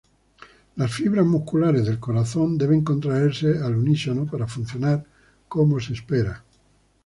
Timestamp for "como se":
5.47-5.93